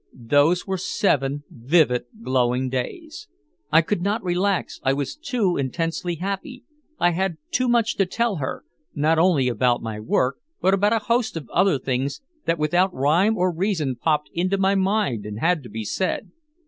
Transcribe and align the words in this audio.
Those 0.15 0.65
were 0.65 0.79
seven 0.79 1.43
vivid 1.51 2.05
glowing 2.23 2.69
days. 2.69 3.27
I 3.71 3.83
could 3.83 4.01
not 4.01 4.23
relax, 4.23 4.79
I 4.81 4.93
was 4.93 5.15
too 5.15 5.57
intensely 5.57 6.15
happy, 6.15 6.63
I 6.99 7.11
had 7.11 7.37
too 7.51 7.67
much 7.67 7.97
to 7.97 8.07
tell 8.07 8.37
her, 8.37 8.65
not 8.95 9.19
only 9.19 9.47
about 9.47 9.83
my 9.83 9.99
work 9.99 10.37
but 10.59 10.73
about 10.73 10.93
a 10.93 11.05
host 11.05 11.37
of 11.37 11.47
other 11.51 11.77
things 11.77 12.19
that 12.47 12.57
without 12.57 12.91
rhyme 12.95 13.37
or 13.37 13.51
reason 13.53 13.95
popped 13.95 14.31
into 14.33 14.57
my 14.57 14.73
mind 14.73 15.23
and 15.23 15.39
had 15.39 15.61
to 15.61 15.69
be 15.69 15.83
said. 15.83 16.31